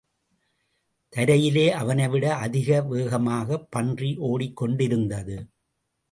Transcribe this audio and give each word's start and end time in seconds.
தரையிலே 1.15 1.69
அவனைவிட 1.69 2.35
அதிக 2.35 2.81
வேகமாகப் 2.81 3.67
பன்றி 3.71 4.17
ஓடிக்கொண்டிருந்தது. 4.17 5.37